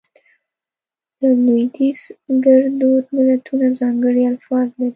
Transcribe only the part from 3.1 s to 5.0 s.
متلونه ځانګړي الفاظ لري